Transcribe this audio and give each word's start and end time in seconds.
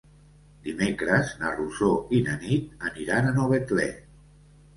Dimecres 0.67 1.33
na 1.41 1.51
Rosó 1.57 1.89
i 2.17 2.23
na 2.29 2.39
Nit 2.47 2.89
aniran 2.91 3.29
a 3.33 3.37
Novetlè. 3.37 3.87